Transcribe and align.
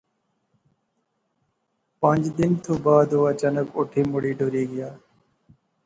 پانج 1.99 2.23
دن 2.37 2.51
تھی 2.63 2.73
بعد 2.85 3.09
او 3.15 3.19
اچانک 3.33 3.67
اٹھی 3.79 4.01
مڑی 4.11 4.31
ٹری 4.37 4.63
گیا 4.71 4.89